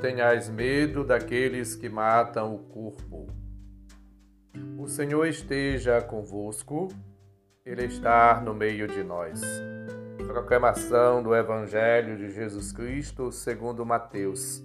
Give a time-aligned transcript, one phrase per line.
[0.00, 3.28] tenhais medo daqueles que matam o corpo.
[4.78, 6.88] O Senhor esteja convosco,
[7.64, 9.42] Ele está no meio de nós.
[10.26, 14.64] Proclamação do Evangelho de Jesus Cristo segundo Mateus,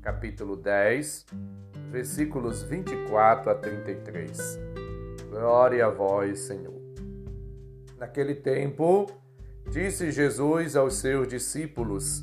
[0.00, 1.26] capítulo 10,
[1.90, 4.60] versículos 24 a 33.
[5.28, 6.78] Glória a vós, Senhor.
[7.98, 9.06] Naquele tempo,
[9.68, 12.22] disse Jesus aos seus discípulos: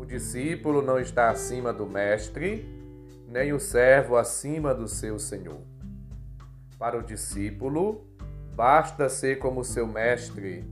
[0.00, 2.66] O discípulo não está acima do mestre,
[3.28, 5.60] nem o servo acima do seu senhor.
[6.78, 8.06] Para o discípulo,
[8.56, 10.64] basta ser como seu mestre,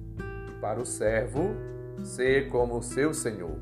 [0.48, 1.54] e para o servo,
[2.02, 3.60] ser como seu senhor.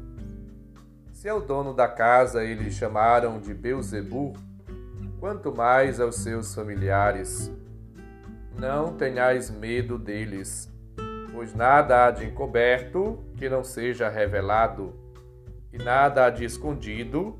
[1.12, 4.34] Se ao dono da casa eles chamaram de Beuzebu,
[5.18, 7.50] quanto mais aos seus familiares.
[8.56, 10.72] Não tenhais medo deles,
[11.32, 15.04] pois nada há de encoberto que não seja revelado,
[15.78, 17.38] e nada há de escondido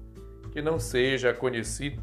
[0.52, 2.02] que não seja conhecido.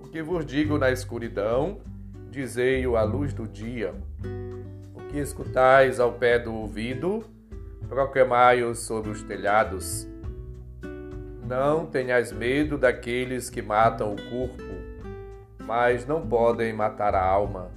[0.00, 1.80] O que vos digo na escuridão,
[2.30, 3.92] dizei-o à luz do dia.
[4.94, 7.24] O que escutais ao pé do ouvido,
[7.88, 10.08] proclamai-o sobre os telhados.
[11.44, 14.62] Não tenhais medo daqueles que matam o corpo,
[15.58, 17.72] mas não podem matar a alma.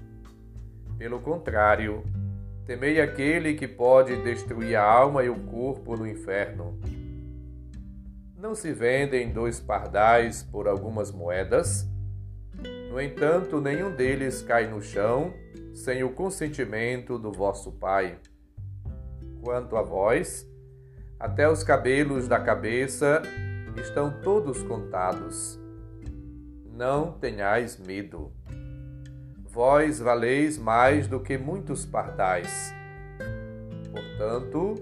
[1.00, 2.04] Pelo contrário,
[2.66, 6.80] temei aquele que pode destruir a alma e o corpo no inferno.
[8.38, 11.88] Não se vendem dois pardais por algumas moedas?
[12.90, 15.34] No entanto, nenhum deles cai no chão
[15.74, 18.18] sem o consentimento do vosso Pai.
[19.42, 20.48] Quanto a vós,
[21.20, 23.22] até os cabelos da cabeça
[23.78, 25.60] estão todos contados.
[26.74, 28.32] Não tenhais medo.
[29.56, 32.74] Vós valeis mais do que muitos pardais.
[33.90, 34.76] Portanto,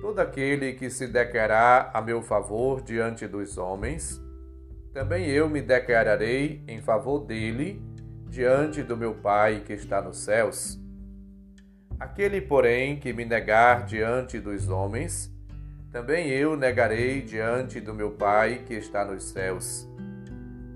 [0.00, 4.18] todo aquele que se declarar a meu favor diante dos homens,
[4.94, 7.82] também eu me declararei em favor dele
[8.30, 10.80] diante do meu Pai que está nos céus.
[12.00, 15.30] Aquele, porém, que me negar diante dos homens,
[15.92, 19.86] também eu negarei diante do meu Pai que está nos céus.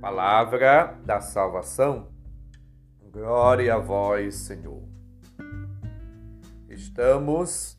[0.03, 2.12] Palavra da salvação.
[3.12, 4.83] Glória a vós, Senhor.
[6.67, 7.78] Estamos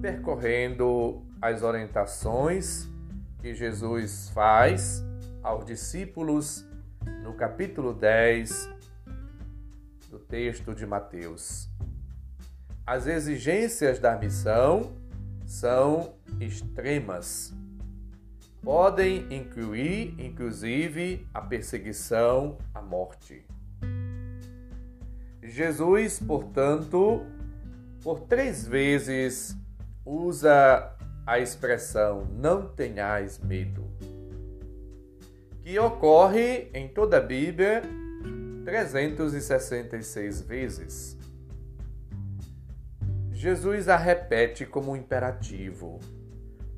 [0.00, 2.88] percorrendo as orientações
[3.40, 5.04] que Jesus faz
[5.42, 6.64] aos discípulos
[7.24, 8.70] no capítulo 10
[10.08, 11.68] do texto de Mateus.
[12.86, 14.92] As exigências da missão
[15.44, 17.52] são extremas.
[18.62, 23.49] Podem incluir, inclusive, a perseguição, a morte.
[25.50, 27.26] Jesus, portanto,
[28.04, 29.56] por três vezes
[30.06, 30.96] usa
[31.26, 33.84] a expressão não tenhais medo,
[35.60, 37.82] que ocorre em toda a Bíblia
[38.64, 41.18] 366 vezes.
[43.32, 45.98] Jesus a repete como um imperativo,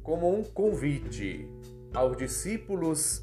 [0.03, 1.47] como um convite
[1.93, 3.23] aos discípulos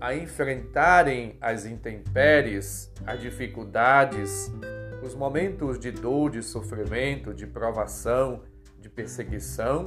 [0.00, 4.50] a enfrentarem as intempéries, as dificuldades,
[5.02, 8.42] os momentos de dor, de sofrimento, de provação,
[8.78, 9.84] de perseguição,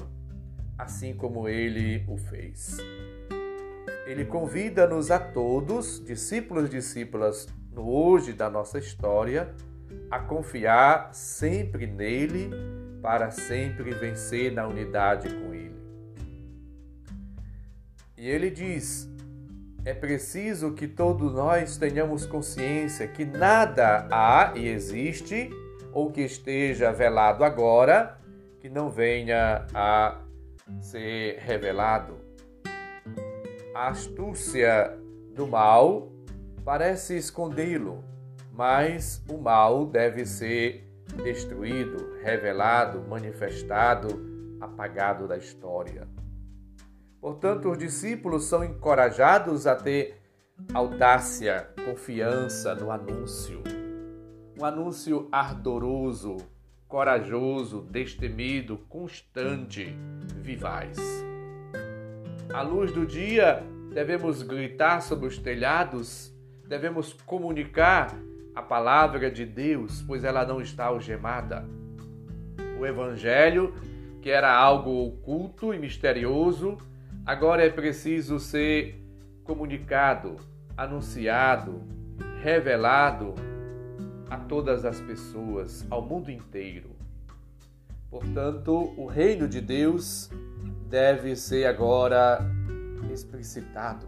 [0.78, 2.78] assim como ele o fez.
[4.06, 9.53] Ele convida-nos a todos, discípulos e discípulas, no hoje da nossa história,
[10.09, 12.50] a confiar sempre nele
[13.02, 15.75] para sempre vencer na unidade com Ele.
[18.18, 19.09] E ele diz:
[19.86, 25.50] é preciso que todos nós tenhamos consciência que nada há e existe,
[25.92, 28.20] ou que esteja velado agora,
[28.60, 30.20] que não venha a
[30.82, 32.18] ser revelado.
[33.74, 34.98] A astúcia
[35.34, 36.12] do mal
[36.64, 38.04] parece escondê-lo,
[38.52, 40.86] mas o mal deve ser
[41.24, 44.22] destruído, revelado, manifestado,
[44.60, 46.08] apagado da história.
[47.21, 50.21] Portanto, os discípulos são encorajados a ter
[50.74, 53.62] audácia, confiança no anúncio.
[54.57, 56.38] Um anúncio ardoroso,
[56.88, 59.95] corajoso, destemido, constante,
[60.38, 60.98] vivaz.
[62.54, 63.63] À luz do dia,
[63.94, 66.33] devemos gritar sobre os telhados,
[66.68, 68.15] devemos comunicar
[68.56, 71.65] a palavra de Deus, pois ela não está algemada.
[72.80, 73.74] O Evangelho,
[74.22, 76.77] que era algo oculto e misterioso,
[77.30, 79.06] agora é preciso ser
[79.44, 80.38] comunicado,
[80.76, 81.84] anunciado,
[82.42, 83.36] revelado
[84.28, 86.90] a todas as pessoas, ao mundo inteiro.
[88.10, 90.31] Portanto, o reino de Deus
[90.90, 92.40] deve ser agora
[93.14, 94.08] explicitado.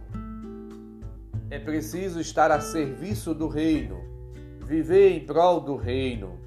[1.48, 4.00] É preciso estar a serviço do reino,
[4.66, 6.40] viver em prol do reino,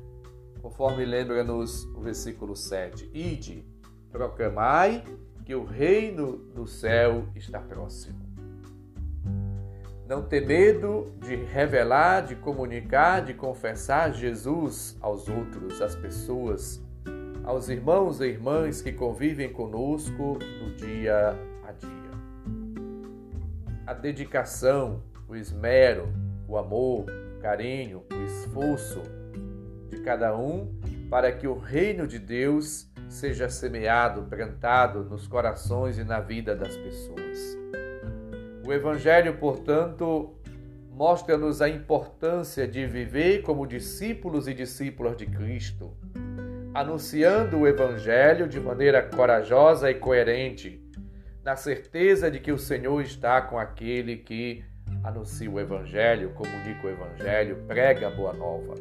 [0.61, 3.09] conforme lembra-nos o versículo 7.
[3.13, 3.63] Ide,
[4.11, 5.01] proclamai
[5.45, 8.19] que o reino do céu está próximo.
[10.07, 16.83] Não ter medo de revelar, de comunicar, de confessar Jesus aos outros, às pessoas,
[17.43, 22.11] aos irmãos e irmãs que convivem conosco no dia a dia.
[23.85, 26.11] A dedicação, o esmero,
[26.47, 27.05] o amor,
[27.37, 29.01] o carinho, o esforço
[29.89, 30.73] de cada um
[31.09, 36.75] para que o reino de Deus seja semeado, plantado nos corações e na vida das
[36.75, 37.57] pessoas.
[38.65, 40.35] O Evangelho, portanto,
[40.91, 45.93] mostra-nos a importância de viver como discípulos e discípulas de Cristo,
[46.73, 50.81] anunciando o Evangelho de maneira corajosa e coerente,
[51.43, 54.63] na certeza de que o Senhor está com aquele que
[55.03, 58.73] anuncia o Evangelho, comunica o Evangelho, prega a boa nova.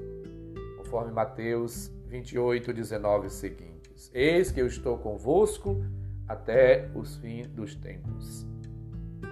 [0.79, 3.29] Conforme Mateus 28, 19
[3.95, 4.11] seguintes.
[4.13, 5.85] Eis que eu estou convosco
[6.29, 8.47] até os fins dos tempos.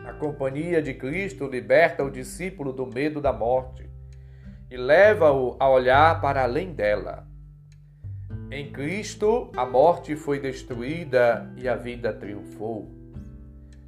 [0.04, 3.88] A companhia de Cristo liberta o discípulo do medo da morte
[4.70, 7.26] e leva-o a olhar para além dela.
[8.50, 12.90] Em Cristo, a morte foi destruída e a vida triunfou.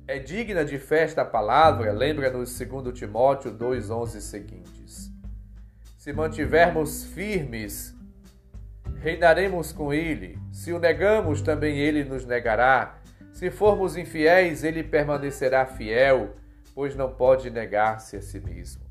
[0.07, 5.11] É digna de festa a palavra, lembra-nos 2 Timóteo 2,11 seguintes.
[5.97, 7.94] Se mantivermos firmes,
[9.05, 10.39] reinaremos com ele.
[10.51, 12.99] Se o negamos, também ele nos negará.
[13.35, 16.35] Se formos infiéis, ele permanecerá fiel,
[16.75, 18.83] pois não pode negar-se a si mesmo.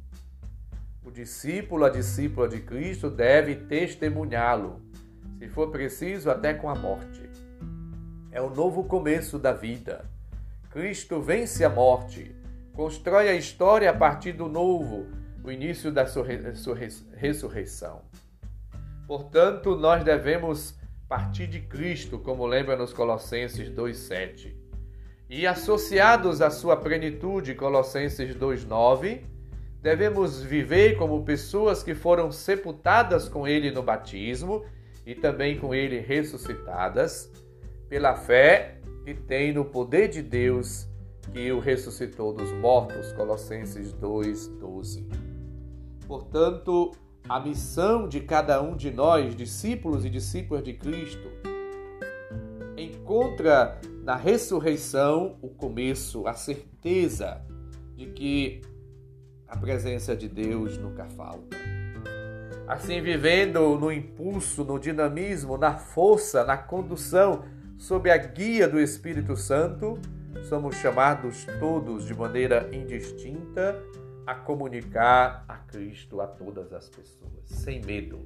[1.04, 4.84] O discípulo, a discípula de Cristo deve testemunhá-lo,
[5.40, 7.28] se for preciso, até com a morte.
[8.32, 10.06] É o novo começo da vida.
[10.70, 12.36] Cristo vence a morte,
[12.74, 15.08] constrói a história a partir do novo,
[15.44, 16.24] o início da sua
[17.16, 18.04] ressurreição.
[19.14, 20.76] Portanto, nós devemos
[21.08, 24.58] partir de Cristo, como lembra nos Colossenses 2:7.
[25.30, 29.24] E associados à sua plenitude, Colossenses 2:9,
[29.84, 34.66] devemos viver como pessoas que foram sepultadas com ele no batismo
[35.06, 37.32] e também com ele ressuscitadas,
[37.88, 40.88] pela fé que tem no poder de Deus
[41.32, 45.08] que o ressuscitou dos mortos, Colossenses 2:12.
[46.08, 46.94] Portanto,
[47.28, 51.30] a missão de cada um de nós, discípulos e discípulas de Cristo,
[52.78, 57.42] encontra na ressurreição o começo, a certeza
[57.96, 58.62] de que
[59.48, 61.56] a presença de Deus nunca falta.
[62.68, 67.44] Assim, vivendo no impulso, no dinamismo, na força, na condução,
[67.78, 70.00] sob a guia do Espírito Santo,
[70.50, 73.82] somos chamados todos de maneira indistinta
[74.26, 78.26] a comunicar a Cristo a todas as pessoas, sem medo.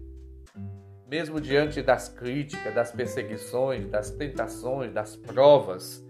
[1.09, 6.05] Mesmo diante das críticas, das perseguições, das tentações, das provas,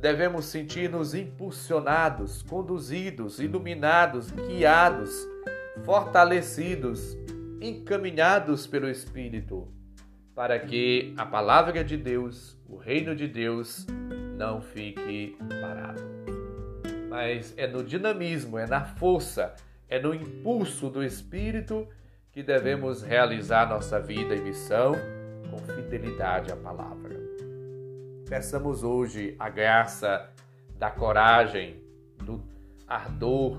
[0.00, 5.10] devemos sentir-nos impulsionados, conduzidos, iluminados, guiados,
[5.84, 7.16] fortalecidos,
[7.60, 9.66] encaminhados pelo Espírito,
[10.34, 13.84] para que a palavra de Deus, o reino de Deus,
[14.36, 16.17] não fique parado
[17.08, 19.54] mas é no dinamismo, é na força,
[19.88, 21.88] é no impulso do Espírito
[22.30, 24.94] que devemos realizar nossa vida e missão
[25.50, 27.16] com fidelidade à palavra.
[28.28, 30.28] Peçamos hoje a graça
[30.78, 31.82] da coragem,
[32.22, 32.42] do
[32.86, 33.58] ardor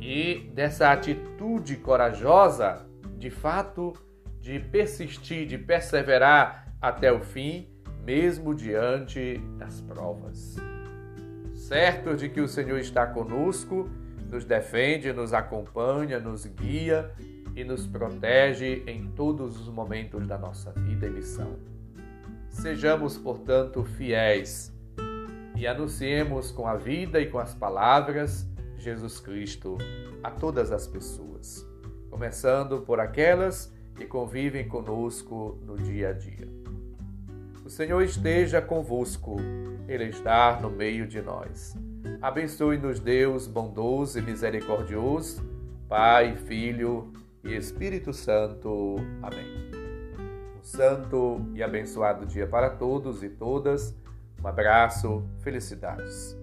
[0.00, 2.84] e dessa atitude corajosa,
[3.16, 3.92] de fato,
[4.40, 7.68] de persistir, de perseverar até o fim,
[8.04, 10.56] mesmo diante das provas
[11.66, 13.90] certos de que o Senhor está conosco,
[14.30, 17.10] nos defende, nos acompanha, nos guia
[17.56, 21.56] e nos protege em todos os momentos da nossa vida e missão.
[22.48, 24.72] Sejamos, portanto, fiéis
[25.56, 29.76] e anunciemos com a vida e com as palavras Jesus Cristo
[30.22, 31.66] a todas as pessoas,
[32.08, 36.55] começando por aquelas que convivem conosco no dia a dia.
[37.66, 39.38] O Senhor esteja convosco,
[39.88, 41.74] Ele está no meio de nós.
[42.22, 45.44] Abençoe-nos, Deus bondoso e misericordioso,
[45.88, 48.98] Pai, Filho e Espírito Santo.
[49.20, 49.68] Amém.
[50.56, 53.92] Um santo e abençoado dia para todos e todas.
[54.40, 56.38] Um abraço, felicidades.